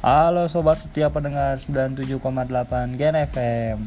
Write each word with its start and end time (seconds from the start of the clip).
Halo 0.00 0.48
sobat 0.48 0.80
setia 0.80 1.12
pendengar 1.12 1.60
97,8 1.60 2.24
Gen 2.96 3.20
FM 3.20 3.84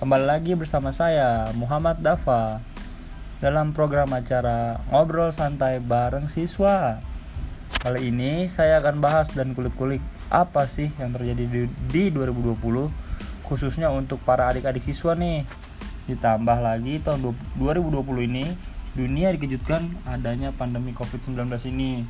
Kembali 0.00 0.24
lagi 0.24 0.56
bersama 0.56 0.96
saya 0.96 1.52
Muhammad 1.52 2.00
Dafa 2.00 2.64
Dalam 3.36 3.76
program 3.76 4.16
acara 4.16 4.80
Ngobrol 4.88 5.28
Santai 5.36 5.76
Bareng 5.76 6.32
Siswa. 6.32 7.04
Kali 7.84 8.08
ini 8.08 8.48
saya 8.48 8.80
akan 8.80 9.04
bahas 9.04 9.28
dan 9.36 9.52
kulik-kulik 9.52 10.00
Apa 10.32 10.64
sih 10.64 10.88
yang 10.96 11.12
terjadi 11.12 11.44
di, 11.44 11.62
di 11.68 12.08
2020 12.08 13.44
Khususnya 13.44 13.92
untuk 13.92 14.24
para 14.24 14.48
adik-adik 14.48 14.88
siswa 14.88 15.12
nih. 15.12 15.44
Ditambah 16.08 16.64
lagi 16.64 16.96
tahun 17.04 17.28
2020 17.60 18.00
ini 18.24 18.48
Dunia 18.96 19.28
dikejutkan 19.36 20.00
adanya 20.08 20.48
pandemi 20.56 20.96
COVID-19 20.96 21.44
ini. 21.68 22.08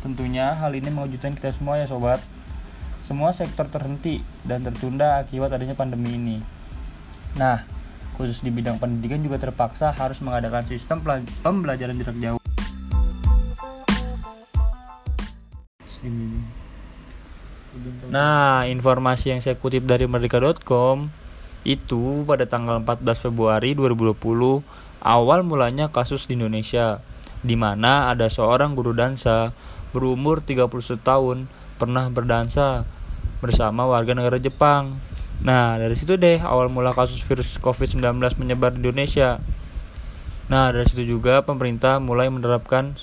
Tentunya 0.00 0.56
hal 0.56 0.72
ini 0.72 0.88
mengejutkan 0.88 1.36
kita 1.36 1.52
semua 1.52 1.76
ya 1.76 1.84
sobat 1.84 2.24
semua 3.02 3.34
sektor 3.34 3.66
terhenti 3.66 4.22
dan 4.46 4.62
tertunda 4.62 5.18
akibat 5.18 5.50
adanya 5.50 5.74
pandemi 5.74 6.14
ini. 6.14 6.38
Nah, 7.34 7.66
khusus 8.14 8.38
di 8.40 8.54
bidang 8.54 8.78
pendidikan 8.78 9.18
juga 9.18 9.42
terpaksa 9.42 9.90
harus 9.90 10.22
mengadakan 10.22 10.62
sistem 10.64 11.02
pembelajaran 11.42 11.98
jarak 11.98 12.16
jauh. 12.22 12.40
Nah, 18.12 18.68
informasi 18.70 19.34
yang 19.34 19.40
saya 19.42 19.58
kutip 19.58 19.82
dari 19.82 20.06
merdeka.com 20.06 21.10
itu 21.62 22.26
pada 22.26 22.46
tanggal 22.46 22.82
14 22.82 23.22
Februari 23.22 23.74
2020 23.78 24.18
awal 25.02 25.46
mulanya 25.46 25.90
kasus 25.90 26.26
di 26.26 26.34
Indonesia 26.34 26.98
di 27.42 27.54
mana 27.58 28.10
ada 28.10 28.30
seorang 28.30 28.74
guru 28.74 28.94
dansa 28.94 29.54
berumur 29.94 30.42
31 30.42 30.70
tahun 31.02 31.38
pernah 31.78 32.06
berdansa 32.10 32.86
bersama 33.42 33.82
warga 33.90 34.14
negara 34.14 34.38
Jepang. 34.38 35.02
Nah, 35.42 35.74
dari 35.74 35.98
situ 35.98 36.14
deh 36.14 36.38
awal 36.38 36.70
mula 36.70 36.94
kasus 36.94 37.18
virus 37.26 37.58
COVID-19 37.58 38.14
menyebar 38.38 38.70
di 38.70 38.86
Indonesia. 38.86 39.42
Nah, 40.46 40.70
dari 40.70 40.86
situ 40.86 41.18
juga 41.18 41.42
pemerintah 41.42 41.98
mulai 41.98 42.30
menerapkan 42.30 42.94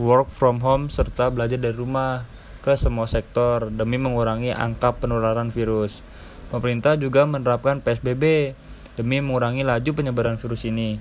work 0.00 0.32
from 0.32 0.64
home 0.64 0.88
serta 0.88 1.28
belajar 1.28 1.60
dari 1.60 1.76
rumah 1.76 2.24
ke 2.64 2.72
semua 2.80 3.04
sektor 3.04 3.68
demi 3.68 4.00
mengurangi 4.00 4.56
angka 4.56 4.96
penularan 4.96 5.52
virus. 5.52 6.00
Pemerintah 6.48 6.96
juga 6.96 7.28
menerapkan 7.28 7.84
PSBB 7.84 8.56
demi 8.96 9.20
mengurangi 9.20 9.68
laju 9.68 9.90
penyebaran 9.92 10.40
virus 10.40 10.64
ini. 10.64 10.96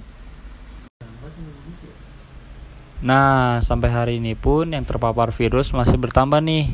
Nah, 3.03 3.63
sampai 3.63 3.89
hari 3.91 4.13
ini 4.19 4.35
pun 4.35 4.75
yang 4.75 4.83
terpapar 4.83 5.31
virus 5.31 5.71
masih 5.71 5.95
bertambah 5.95 6.43
nih. 6.43 6.71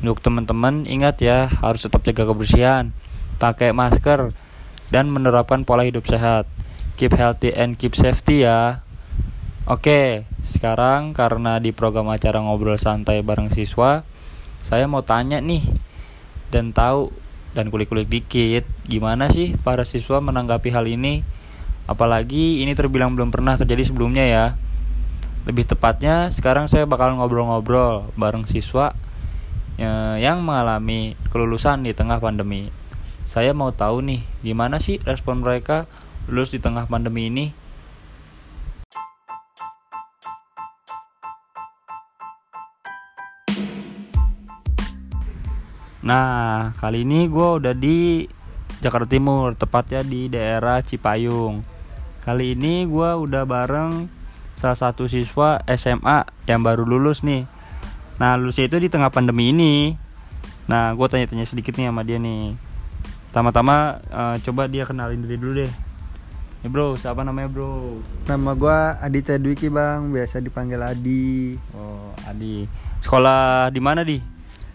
Untuk 0.00 0.24
teman-teman 0.24 0.88
ingat 0.88 1.20
ya, 1.20 1.48
harus 1.60 1.84
tetap 1.84 2.00
jaga 2.08 2.24
kebersihan, 2.24 2.96
pakai 3.36 3.76
masker, 3.76 4.32
dan 4.88 5.12
menerapkan 5.12 5.68
pola 5.68 5.84
hidup 5.84 6.08
sehat. 6.08 6.48
Keep 6.96 7.16
healthy 7.16 7.52
and 7.52 7.76
keep 7.76 7.92
safety 7.92 8.48
ya. 8.48 8.84
Oke, 9.68 10.24
sekarang 10.42 11.12
karena 11.12 11.60
di 11.60 11.70
program 11.76 12.08
acara 12.08 12.40
ngobrol 12.40 12.80
santai 12.80 13.20
bareng 13.20 13.52
siswa, 13.52 14.02
saya 14.64 14.88
mau 14.88 15.04
tanya 15.04 15.40
nih 15.40 15.62
dan 16.50 16.74
tahu 16.74 17.14
dan 17.54 17.70
kulik-kulik 17.70 18.06
dikit 18.06 18.62
gimana 18.86 19.30
sih 19.30 19.58
para 19.58 19.82
siswa 19.82 20.22
menanggapi 20.22 20.70
hal 20.70 20.86
ini 20.86 21.26
apalagi 21.90 22.62
ini 22.62 22.78
terbilang 22.78 23.18
belum 23.18 23.34
pernah 23.34 23.58
terjadi 23.58 23.90
sebelumnya 23.90 24.22
ya 24.26 24.44
lebih 25.48 25.66
tepatnya 25.66 26.30
sekarang 26.30 26.70
saya 26.70 26.86
bakal 26.86 27.10
ngobrol-ngobrol 27.18 28.14
bareng 28.14 28.46
siswa 28.46 28.94
yang 30.20 30.44
mengalami 30.44 31.16
kelulusan 31.32 31.88
di 31.88 31.96
tengah 31.96 32.20
pandemi. 32.20 32.68
Saya 33.24 33.56
mau 33.56 33.72
tahu 33.72 34.04
nih, 34.04 34.20
gimana 34.44 34.76
sih 34.76 35.00
respon 35.00 35.40
mereka 35.40 35.88
lulus 36.28 36.52
di 36.52 36.60
tengah 36.60 36.84
pandemi 36.84 37.32
ini? 37.32 37.46
Nah, 46.00 46.72
kali 46.80 47.04
ini 47.04 47.28
gue 47.28 47.48
udah 47.60 47.72
di 47.76 48.24
Jakarta 48.80 49.08
Timur, 49.08 49.52
tepatnya 49.56 50.00
di 50.00 50.28
daerah 50.32 50.80
Cipayung. 50.80 51.60
Kali 52.24 52.52
ini 52.56 52.84
gue 52.84 53.10
udah 53.16 53.44
bareng 53.48 54.08
salah 54.60 54.76
satu 54.76 55.08
siswa 55.08 55.60
SMA 55.72 56.28
yang 56.44 56.60
baru 56.60 56.84
lulus 56.84 57.24
nih 57.24 57.59
nah 58.20 58.36
lulusnya 58.36 58.68
itu 58.68 58.76
di 58.76 58.92
tengah 58.92 59.08
pandemi 59.08 59.48
ini. 59.48 59.96
Nah 60.68 60.92
gue 60.92 61.06
tanya-tanya 61.08 61.48
sedikit 61.48 61.74
nih 61.74 61.88
sama 61.88 62.04
dia 62.04 62.20
nih. 62.20 62.54
Tama-tama 63.32 63.98
uh, 64.12 64.36
coba 64.44 64.68
dia 64.68 64.84
kenalin 64.84 65.24
diri 65.24 65.40
dulu 65.40 65.52
deh. 65.64 65.72
Ya 66.60 66.68
bro, 66.68 66.92
siapa 66.92 67.24
namanya 67.24 67.48
bro? 67.48 67.96
Nama 68.28 68.52
gue 68.52 68.78
Aditya 69.00 69.40
Dwiki 69.40 69.72
bang, 69.72 70.12
biasa 70.12 70.44
dipanggil 70.44 70.84
Adi. 70.84 71.56
Oh 71.72 72.12
Adi. 72.28 72.68
Sekolah 73.00 73.72
di 73.72 73.80
mana 73.80 74.04
di? 74.04 74.20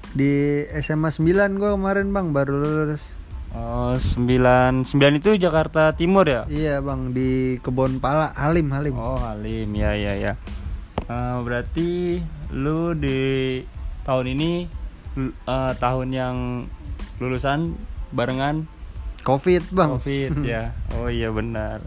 Di 0.10 0.66
SMA 0.82 1.14
9 1.14 1.62
gue 1.62 1.70
kemarin 1.78 2.10
bang, 2.10 2.34
baru 2.34 2.58
lulus. 2.58 3.14
Oh, 3.56 3.96
sembilan. 3.96 4.84
Sembilan 4.84 5.14
itu 5.16 5.32
Jakarta 5.40 5.96
Timur 5.96 6.28
ya? 6.28 6.44
Iya 6.52 6.84
bang. 6.84 7.16
Di 7.16 7.62
Kebon 7.64 8.04
Pala. 8.04 8.36
Halim 8.36 8.68
Halim. 8.76 8.92
Oh 9.00 9.16
Halim. 9.16 9.72
Ya 9.72 9.96
ya 9.96 10.12
ya. 10.18 10.34
Uh, 11.06 11.42
berarti 11.46 12.22
lu 12.50 12.98
di 12.98 13.62
tahun 14.06 14.26
ini 14.38 14.52
uh, 15.46 15.74
tahun 15.78 16.08
yang 16.14 16.36
lulusan 17.22 17.78
barengan 18.12 18.66
Covid 19.26 19.66
bang. 19.74 19.90
Covid 19.98 20.32
ya. 20.54 20.74
Oh 21.02 21.10
iya 21.10 21.34
benar. 21.34 21.82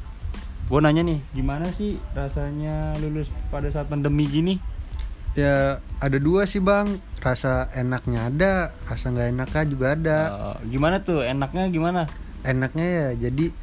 Gue 0.68 0.84
nanya 0.84 1.00
nih, 1.00 1.22
gimana 1.32 1.70
sih 1.72 1.96
rasanya 2.12 2.92
lulus 3.00 3.30
pada 3.48 3.72
saat 3.72 3.88
pandemi 3.88 4.28
gini? 4.28 4.58
ya 5.38 5.78
ada 6.02 6.18
dua 6.18 6.50
sih 6.50 6.58
bang 6.58 6.98
rasa 7.22 7.70
enaknya 7.70 8.26
ada 8.26 8.52
rasa 8.90 9.14
nggak 9.14 9.28
enaknya 9.38 9.62
juga 9.70 9.86
ada 9.94 10.18
uh, 10.34 10.58
gimana 10.66 10.98
tuh 10.98 11.22
enaknya 11.22 11.70
gimana 11.70 12.10
enaknya 12.42 12.86
ya 12.86 13.08
jadi 13.28 13.54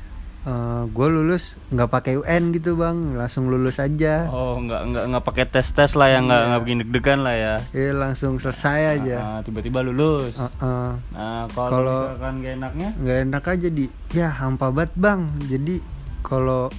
uh, 0.46 0.54
eh, 0.54 0.82
gue 0.94 1.08
lulus 1.10 1.58
nggak 1.74 1.90
pakai 1.90 2.14
UN 2.22 2.54
gitu 2.54 2.78
bang. 2.78 3.18
Langsung 3.18 3.50
lulus 3.50 3.82
aja. 3.82 4.30
Oh 4.30 4.62
nggak 4.62 4.82
nggak 4.94 5.04
nggak 5.12 5.24
pakai 5.26 5.46
tes 5.50 5.68
tes 5.74 5.92
lah 5.98 6.08
yang 6.10 6.30
nggak 6.30 6.42
iya. 6.42 6.48
nggak 6.54 6.62
bikin 6.64 6.80
deg-degan 6.86 7.20
lah 7.26 7.36
ya. 7.36 7.56
Iya 7.74 7.92
langsung 7.98 8.38
selesai 8.38 9.02
aja. 9.02 9.18
Uh, 9.20 9.40
tiba-tiba 9.44 9.82
lulus. 9.82 10.38
Uh, 10.38 10.48
uh. 10.62 10.90
nah 11.12 11.50
kalau 11.52 12.14
misalkan 12.14 12.34
gak 12.46 12.54
enaknya? 12.62 12.90
nggak 12.96 13.18
enak 13.30 13.44
aja 13.50 13.68
di. 13.74 13.86
Ya 14.14 14.30
hampa 14.32 14.70
banget 14.70 14.94
bang. 14.96 15.22
Jadi 15.50 15.76
kalau 16.22 16.70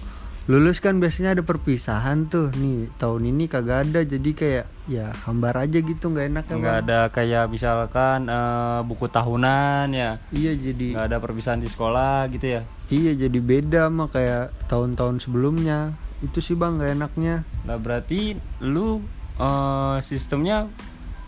lulus 0.47 0.78
kan 0.78 1.03
biasanya 1.03 1.37
ada 1.37 1.43
perpisahan 1.43 2.31
tuh. 2.31 2.55
Nih 2.55 2.88
tahun 2.97 3.34
ini 3.34 3.50
kagak 3.50 3.91
ada. 3.91 4.00
Jadi 4.06 4.31
kayak 4.32 4.75
ya 4.87 5.11
hambar 5.27 5.67
aja 5.67 5.83
gitu 5.83 6.15
nggak 6.15 6.27
enak 6.31 6.45
ya 6.47 6.55
nggak 6.55 6.79
ada 6.87 7.01
kayak 7.11 7.45
misalkan 7.51 8.31
uh, 8.31 8.87
buku 8.87 9.11
tahunan 9.11 9.91
ya 9.91 10.23
iya 10.31 10.53
jadi 10.55 10.95
nggak 10.95 11.07
ada 11.11 11.19
perpisahan 11.19 11.59
di 11.59 11.67
sekolah 11.67 12.31
gitu 12.31 12.47
ya 12.59 12.63
iya 12.87 13.13
jadi 13.19 13.39
beda 13.43 13.91
mah 13.91 14.07
kayak 14.15 14.55
tahun-tahun 14.71 15.27
sebelumnya 15.27 15.99
itu 16.23 16.39
sih 16.39 16.55
bang 16.55 16.79
nggak 16.79 16.93
enaknya 17.03 17.43
nah 17.67 17.77
berarti 17.83 18.39
lu 18.63 19.03
uh, 19.43 19.99
sistemnya 20.07 20.71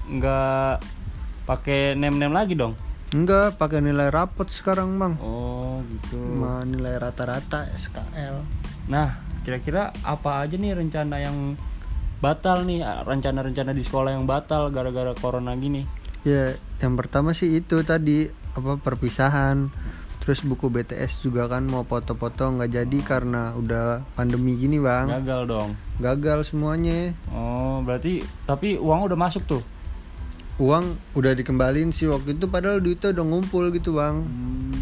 nggak 0.07 0.81
pakai 1.45 1.99
nem 1.99 2.15
nem 2.15 2.31
lagi 2.31 2.55
dong 2.55 2.79
Enggak, 3.09 3.57
pakai 3.57 3.81
nilai 3.81 4.13
rapot 4.13 4.45
sekarang, 4.53 5.01
Bang. 5.01 5.17
Oh, 5.25 5.81
gitu. 5.89 6.21
Cuma 6.21 6.61
nilai 6.69 7.01
rata-rata 7.01 7.65
SKL. 7.73 8.45
Nah, 8.93 9.25
kira-kira 9.49 9.97
apa 10.05 10.45
aja 10.45 10.61
nih 10.61 10.77
rencana 10.77 11.17
yang 11.17 11.57
batal 12.19 12.67
nih, 12.67 12.83
rencana-rencana 12.83 13.71
di 13.75 13.83
sekolah 13.87 14.15
yang 14.15 14.27
batal 14.27 14.71
gara-gara 14.75 15.15
corona 15.15 15.55
gini? 15.55 15.87
Ya, 16.27 16.59
yang 16.83 16.99
pertama 16.99 17.31
sih 17.31 17.63
itu 17.63 17.83
tadi 17.87 18.27
apa 18.59 18.75
perpisahan. 18.79 19.71
Terus 20.29 20.45
buku 20.45 20.69
BTS 20.69 21.25
juga 21.25 21.49
kan 21.49 21.65
mau 21.65 21.89
foto-foto 21.89 22.53
nggak 22.53 22.69
jadi 22.69 22.99
karena 23.01 23.57
udah 23.57 24.05
pandemi 24.13 24.61
gini 24.61 24.77
bang. 24.77 25.09
Gagal 25.09 25.43
dong. 25.49 25.71
Gagal 25.97 26.53
semuanya. 26.53 27.17
Oh 27.33 27.81
berarti 27.81 28.21
tapi 28.45 28.77
uang 28.77 29.09
udah 29.09 29.17
masuk 29.17 29.49
tuh? 29.49 29.65
Uang 30.61 31.01
udah 31.17 31.33
dikembalin 31.33 31.97
sih 31.97 32.13
waktu 32.13 32.37
itu 32.37 32.45
padahal 32.45 32.85
duitnya 32.85 33.17
udah 33.17 33.25
ngumpul 33.25 33.73
gitu 33.73 33.97
bang. 33.97 34.21
Hmm. 34.21 34.81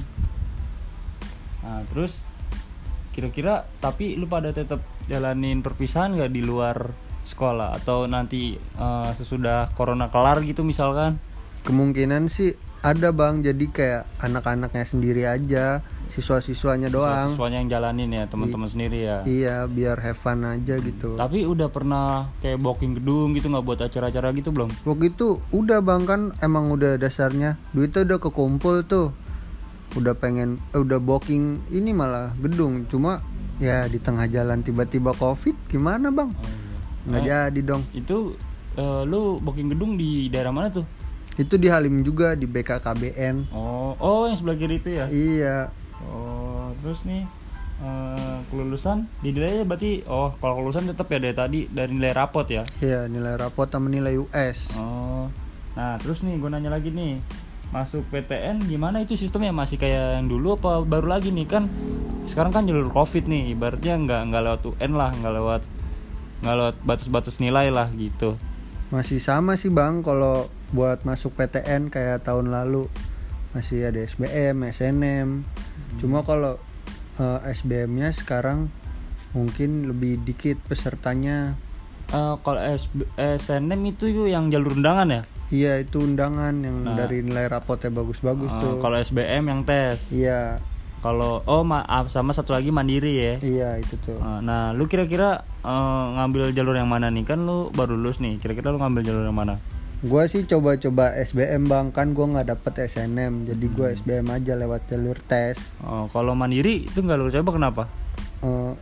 Nah 1.63 1.81
terus 1.95 2.11
kira-kira 3.15 3.71
tapi 3.79 4.19
lu 4.19 4.27
pada 4.27 4.51
tetap 4.51 4.83
jalanin 5.07 5.63
perpisahan 5.63 6.19
nggak 6.19 6.33
di 6.35 6.43
luar 6.43 6.91
sekolah 7.27 7.75
atau 7.83 8.07
nanti 8.07 8.55
uh, 8.79 9.11
sesudah 9.19 9.75
corona 9.75 10.07
kelar 10.09 10.41
gitu 10.47 10.63
misalkan? 10.63 11.19
Kemungkinan 11.67 12.31
sih 12.31 12.55
ada 12.87 13.11
bang. 13.11 13.43
Jadi 13.43 13.67
kayak 13.75 14.07
anak-anaknya 14.23 14.85
sendiri 14.87 15.27
aja 15.27 15.83
siswa-siswanya 16.15 16.89
doang. 16.89 17.37
Siswanya 17.37 17.59
yang 17.61 17.71
jalanin 17.71 18.09
ya 18.15 18.25
teman-teman 18.31 18.71
sendiri 18.71 18.99
ya. 19.05 19.19
iya 19.29 19.69
biar 19.69 20.01
have 20.01 20.17
fun 20.17 20.47
aja 20.47 20.79
gitu. 20.81 21.19
Tapi 21.19 21.45
udah 21.45 21.69
pernah 21.69 22.33
kayak 22.41 22.63
booking 22.63 23.03
gedung 23.03 23.35
gitu 23.37 23.53
nggak 23.53 23.65
buat 23.67 23.81
acara-acara 23.85 24.33
gitu 24.33 24.55
belum? 24.55 24.71
waktu 24.87 25.13
itu 25.13 25.43
udah 25.53 25.85
bang 25.85 26.03
kan 26.09 26.21
emang 26.41 26.73
udah 26.73 26.97
dasarnya. 26.97 27.61
Duitnya 27.75 28.09
udah 28.09 28.19
kekumpul 28.23 28.87
tuh. 28.87 29.11
Udah 29.99 30.15
pengen 30.17 30.63
eh, 30.73 30.81
udah 30.81 31.03
booking 31.03 31.69
ini 31.75 31.91
malah 31.93 32.33
gedung. 32.41 32.89
Cuma 32.89 33.21
ya 33.61 33.85
di 33.89 34.01
tengah 34.01 34.29
jalan 34.29 34.65
tiba-tiba 34.65 35.13
covid 35.17 35.57
gimana 35.69 36.09
bang? 36.09 36.33
Oh, 36.33 36.66
nggak 37.07 37.23
jadi 37.25 37.61
dong 37.63 37.83
Itu 37.93 38.35
eh, 38.75 39.03
lu 39.05 39.39
booking 39.39 39.69
gedung 39.69 39.95
di 39.95 40.27
daerah 40.27 40.51
mana 40.51 40.69
tuh? 40.71 40.87
itu 41.37 41.55
di 41.55 41.69
Halim 41.69 42.01
juga 42.01 42.33
di 42.33 42.45
BKKBN 42.45 43.53
Oh, 43.53 43.93
oh 43.95 44.25
yang 44.25 44.35
sebelah 44.35 44.57
kiri 44.57 44.77
itu 44.77 44.91
ya? 44.91 45.07
iya 45.07 45.57
Oh, 46.03 46.73
terus 46.81 47.01
nih 47.03 47.29
eh, 47.79 48.37
kelulusan 48.47 49.05
dinilainya 49.21 49.63
berarti 49.63 50.01
oh 50.05 50.33
kalau 50.35 50.59
kelulusan 50.59 50.89
tetap 50.89 51.07
ya 51.07 51.19
dari 51.19 51.35
tadi 51.35 51.61
dari 51.67 51.93
nilai 51.93 52.13
rapot 52.13 52.47
ya. 52.47 52.65
iya 52.79 53.05
nilai 53.05 53.37
rapot 53.37 53.67
sama 53.67 53.87
nilai 53.87 54.17
US 54.19 54.73
Oh. 54.75 55.29
Nah, 55.73 56.01
terus 56.01 56.25
nih 56.25 56.37
gue 56.37 56.49
nanya 56.49 56.73
lagi 56.73 56.89
nih. 56.89 57.21
Masuk 57.69 58.09
PTN 58.09 58.65
gimana 58.65 59.05
itu 59.05 59.13
sistemnya 59.13 59.53
masih 59.53 59.77
kayak 59.77 60.17
yang 60.17 60.27
dulu 60.27 60.57
apa 60.57 60.81
baru 60.81 61.11
lagi 61.11 61.29
nih 61.29 61.45
kan 61.45 61.69
sekarang 62.25 62.49
kan 62.49 62.65
jalur 62.65 62.89
Covid 62.89 63.27
nih 63.27 63.53
ibaratnya 63.53 63.93
nggak 63.99 64.21
nggak 64.31 64.43
lewat 64.43 64.61
UN 64.65 64.93
lah, 64.95 65.11
nggak 65.13 65.35
lewat 65.37 65.63
nggak 66.39 66.55
lewat 66.55 66.77
batas-batas 66.83 67.39
nilai 67.39 67.69
lah 67.69 67.89
gitu. 67.93 68.37
masih 68.87 69.19
sama 69.19 69.55
sih 69.55 69.67
bang 69.67 69.99
kalau 69.99 70.47
buat 70.71 71.03
masuk 71.03 71.35
PTN 71.35 71.91
kayak 71.91 72.23
tahun 72.23 72.49
lalu 72.49 72.87
masih 73.51 73.89
ada 73.89 73.99
SBM, 73.99 74.63
SNM. 74.65 75.29
Cuma 75.97 76.23
kalau 76.23 76.55
eh, 77.17 77.41
SBM-nya 77.51 78.13
sekarang 78.13 78.71
mungkin 79.33 79.89
lebih 79.89 80.23
dikit 80.23 80.63
pesertanya. 80.63 81.59
Eh, 82.09 82.35
kalau 82.41 82.61
SNM 83.17 83.81
itu 83.87 84.07
yuk 84.07 84.29
yang 84.29 84.49
jalur 84.49 84.71
undangan 84.73 85.09
ya? 85.11 85.23
Iya 85.47 85.73
itu 85.81 85.99
undangan 86.01 86.55
yang 86.59 86.85
Nah. 86.85 86.95
dari 86.97 87.23
nilai 87.23 87.47
rapotnya 87.47 87.91
bagus-bagus 87.91 88.51
Eh, 88.51 88.61
tuh. 88.61 88.75
kalau 88.79 88.97
SBM 88.97 89.45
yang 89.47 89.63
tes. 89.63 89.99
Iya, 90.11 90.59
Kalau 90.97 91.45
oh 91.45 91.63
maaf 91.63 92.09
sama 92.09 92.33
satu 92.33 92.51
lagi 92.51 92.69
mandiri 92.69 93.13
ya. 93.15 93.35
iya 93.39 93.69
itu 93.79 93.95
tuh. 94.01 94.17
Eh, 94.17 94.41
Nah, 94.43 94.73
lu 94.73 94.87
kira-kira 94.87 95.45
eh, 95.61 96.05
ngambil 96.15 96.51
jalur 96.51 96.75
yang 96.75 96.89
mana 96.89 97.09
nih? 97.09 97.23
Kan 97.23 97.47
lu 97.47 97.69
baru 97.71 97.95
lulus 97.95 98.19
nih. 98.19 98.37
Kira-kira 98.37 98.73
lu 98.73 98.79
ngambil 98.79 99.03
jalur 99.03 99.25
yang 99.25 99.37
mana? 99.37 99.61
Gua 100.05 100.29
sih 100.29 100.45
coba-coba 100.45 101.17
SBM 101.17 101.67
bang 101.67 101.87
kan 101.89 102.13
gua 102.13 102.29
nggak 102.29 102.53
dapet 102.53 102.85
SNM 102.85 103.49
jadi 103.49 103.67
gua 103.73 103.89
Hmm. 103.89 103.97
SBM 103.97 104.27
aja 104.29 104.53
lewat 104.53 104.83
jalur 104.87 105.17
tes. 105.21 105.73
Oh, 105.81 106.05
kalau 106.13 106.37
mandiri 106.37 106.85
itu 106.85 107.01
nggak 107.01 107.17
lu 107.17 107.33
coba 107.33 107.51
kenapa? 107.53 107.83
Eh, 108.41 108.73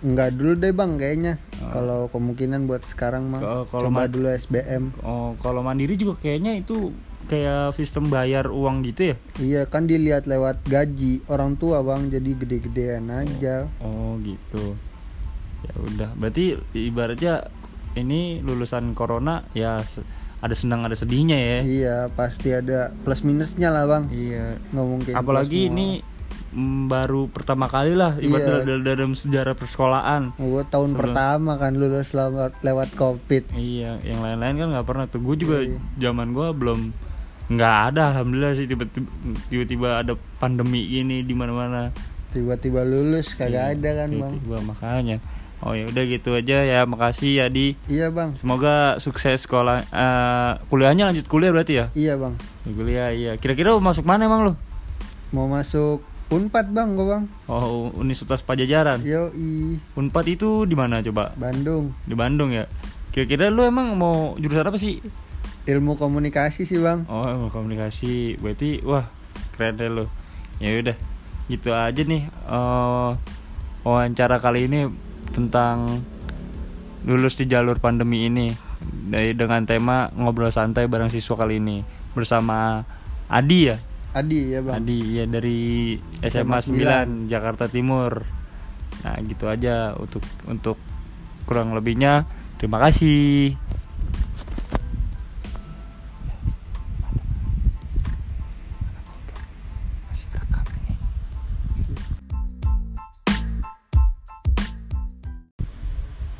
Enggak 0.00 0.32
dulu 0.32 0.56
deh 0.56 0.72
bang 0.72 0.96
kayaknya. 0.96 1.36
Kalau 1.60 2.08
kemungkinan 2.08 2.64
buat 2.64 2.88
sekarang 2.88 3.28
mah 3.28 3.68
coba 3.68 4.08
dulu 4.08 4.32
SBM. 4.32 4.96
Oh, 5.04 5.36
kalau 5.44 5.60
mandiri 5.60 6.00
juga 6.00 6.16
kayaknya 6.16 6.56
itu 6.56 6.88
kayak 7.26 7.74
sistem 7.74 8.08
bayar 8.08 8.48
uang 8.48 8.82
gitu 8.82 9.12
ya? 9.12 9.16
Iya 9.36 9.62
kan 9.66 9.84
dilihat 9.84 10.24
lewat 10.24 10.64
gaji 10.64 11.20
orang 11.26 11.54
tua 11.54 11.82
bang 11.82 12.08
jadi 12.08 12.30
gede-gedean 12.34 13.10
aja. 13.10 13.68
Oh, 13.78 14.16
gitu. 14.22 14.78
Ya 15.60 15.72
udah, 15.76 16.10
berarti 16.16 16.56
ibaratnya 16.72 17.52
ini 17.92 18.40
lulusan 18.40 18.94
corona 18.94 19.44
ya 19.52 19.82
ada 20.40 20.54
senang 20.54 20.88
ada 20.88 20.96
sedihnya 20.96 21.36
ya. 21.36 21.58
Iya 21.60 21.96
pasti 22.08 22.48
ada 22.50 22.94
plus 23.04 23.20
minusnya 23.20 23.68
lah 23.68 23.84
bang. 23.84 24.04
Iya. 24.08 24.56
Nggak 24.72 24.86
mungkin. 24.88 25.12
Apalagi 25.12 25.68
ini 25.68 26.00
mm, 26.50 26.88
baru 26.88 27.28
pertama 27.28 27.68
kali 27.68 27.92
lah 27.92 28.16
ibarat 28.16 28.64
Iya. 28.64 28.66
dalam, 28.66 28.82
dalam 28.82 29.12
sejarah 29.12 29.52
persekolahan. 29.52 30.32
Gue 30.34 30.64
tahun 30.64 30.96
Sebelum- 30.96 31.02
pertama 31.12 31.52
kan 31.60 31.76
lulus 31.76 32.10
lewat, 32.10 32.56
lewat 32.64 32.88
covid. 32.96 33.52
Iya, 33.52 34.00
yang 34.00 34.24
lain-lain 34.24 34.56
kan 34.56 34.68
nggak 34.72 34.86
pernah 34.88 35.04
tuh. 35.04 35.20
Gue 35.20 35.36
juga 35.36 35.60
Iya. 35.60 35.76
zaman 36.00 36.32
gue 36.32 36.48
belum 36.56 36.80
nggak 37.50 37.76
ada, 37.92 38.14
alhamdulillah 38.14 38.54
sih 38.54 38.70
tiba-tiba, 38.70 39.10
tiba-tiba 39.50 39.88
ada 40.06 40.14
pandemi 40.38 40.86
ini 40.86 41.26
di 41.26 41.34
mana-mana. 41.34 41.90
Tiba-tiba 42.30 42.86
lulus 42.86 43.34
kagak 43.34 43.74
Iya, 43.74 43.74
ada 43.74 43.90
kan 43.98 44.08
bang. 44.14 44.34
Tiba-tiba 44.38 44.58
makanya. 44.62 45.16
Oh 45.60 45.76
ya 45.76 45.84
udah 45.90 46.04
gitu 46.08 46.32
aja 46.32 46.64
ya, 46.64 46.86
makasih 46.88 47.42
ya 47.42 47.46
di. 47.52 47.76
Iya 47.90 48.08
bang. 48.08 48.32
Semoga 48.38 48.96
sukses 48.96 49.44
sekolah. 49.44 49.82
eh, 49.82 50.52
kuliahnya 50.70 51.10
lanjut 51.10 51.26
kuliah 51.26 51.50
berarti 51.52 51.74
ya? 51.76 51.86
Iya 51.92 52.14
bang. 52.16 52.38
Kuliah 52.64 53.10
iya. 53.12 53.32
Kira-kira 53.36 53.76
masuk 53.76 54.06
mana 54.06 54.24
emang 54.24 54.46
lu? 54.46 54.52
Mau 55.34 55.50
masuk 55.50 56.06
Unpad 56.30 56.70
bang 56.70 56.94
gue 56.94 57.06
bang. 57.10 57.24
Oh 57.50 57.90
Universitas 57.98 58.46
Pajajaran. 58.46 59.02
Yo 59.02 59.34
i 59.34 59.76
Unpad 59.98 60.30
itu 60.30 60.62
di 60.64 60.78
mana 60.78 61.02
coba? 61.02 61.34
Bandung. 61.34 61.90
Di 62.06 62.14
Bandung 62.14 62.54
ya. 62.54 62.70
Kira-kira 63.10 63.50
lu 63.50 63.66
emang 63.66 63.98
mau 63.98 64.38
jurusan 64.38 64.62
apa 64.62 64.78
sih? 64.78 65.02
Ilmu 65.68 66.00
komunikasi 66.00 66.64
sih 66.64 66.80
bang. 66.80 67.04
Oh, 67.10 67.28
ilmu 67.28 67.52
komunikasi. 67.52 68.40
Berarti 68.40 68.80
wah, 68.80 69.04
keren 69.56 69.76
deh 69.76 69.92
lo. 69.92 70.08
Ya 70.56 70.76
udah. 70.80 70.96
Gitu 71.50 71.74
aja 71.74 72.02
nih 72.06 72.30
eh 72.30 73.10
wawancara 73.82 74.38
kali 74.38 74.70
ini 74.70 74.86
tentang 75.34 76.00
lulus 77.02 77.34
di 77.40 77.48
jalur 77.48 77.80
pandemi 77.80 78.28
ini 78.28 78.52
dari 79.08 79.32
dengan 79.32 79.64
tema 79.64 80.12
ngobrol 80.12 80.52
santai 80.52 80.84
bareng 80.84 81.08
siswa 81.08 81.34
kali 81.34 81.58
ini 81.58 81.82
bersama 82.12 82.84
Adi 83.30 83.60
ya. 83.70 83.76
Adi 84.10 84.54
ya 84.54 84.60
bang. 84.62 84.74
Adi 84.82 85.00
ya 85.22 85.24
dari 85.26 85.94
SMA 86.22 86.58
9 86.62 87.30
Jakarta 87.30 87.70
Timur. 87.70 88.26
Nah, 89.00 89.16
gitu 89.24 89.48
aja 89.48 89.96
untuk 89.96 90.20
untuk 90.44 90.76
kurang 91.46 91.72
lebihnya 91.72 92.26
terima 92.60 92.82
kasih. 92.82 93.56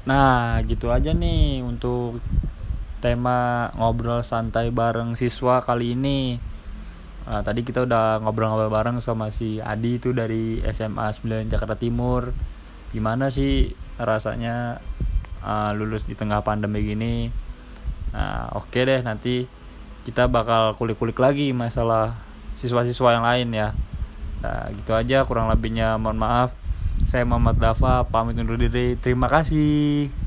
Nah, 0.08 0.56
gitu 0.64 0.88
aja 0.88 1.12
nih 1.12 1.60
untuk 1.60 2.24
tema 3.04 3.68
ngobrol 3.76 4.24
santai 4.24 4.72
bareng 4.72 5.12
siswa 5.16 5.60
kali 5.60 5.92
ini. 5.96 6.40
Nah, 7.28 7.44
tadi 7.44 7.60
kita 7.60 7.84
udah 7.84 8.24
ngobrol-ngobrol 8.24 8.72
bareng 8.72 8.98
sama 9.04 9.28
si 9.28 9.60
Adi 9.60 10.00
itu 10.00 10.16
dari 10.16 10.64
SMA 10.72 11.12
9 11.12 11.52
Jakarta 11.52 11.76
Timur. 11.76 12.32
Gimana 12.96 13.28
sih 13.28 13.76
rasanya 14.00 14.80
uh, 15.44 15.70
lulus 15.76 16.08
di 16.08 16.16
tengah 16.16 16.40
pandemi 16.40 16.80
gini? 16.80 17.28
Nah, 18.16 18.50
oke 18.56 18.80
deh 18.80 19.00
nanti 19.04 19.44
kita 20.08 20.26
bakal 20.32 20.74
kulik-kulik 20.80 21.20
lagi 21.20 21.52
masalah 21.52 22.16
siswa-siswa 22.56 23.20
yang 23.20 23.24
lain 23.24 23.48
ya. 23.52 23.68
Nah, 24.40 24.72
gitu 24.72 24.96
aja 24.96 25.28
kurang 25.28 25.52
lebihnya 25.52 26.00
mohon 26.00 26.16
maaf. 26.16 26.59
Saya 27.10 27.26
Muhammad 27.26 27.58
Dafa 27.58 28.06
pamit 28.06 28.38
undur 28.38 28.54
diri. 28.54 28.94
Terima 28.94 29.26
kasih. 29.26 30.19